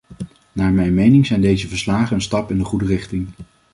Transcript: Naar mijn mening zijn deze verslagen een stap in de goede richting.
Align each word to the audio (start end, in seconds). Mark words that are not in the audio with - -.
Naar 0.51 0.71
mijn 0.71 0.93
mening 0.93 1.25
zijn 1.25 1.41
deze 1.41 1.67
verslagen 1.67 2.15
een 2.15 2.21
stap 2.21 2.51
in 2.51 2.57
de 2.57 2.63
goede 2.65 2.85
richting. 2.85 3.27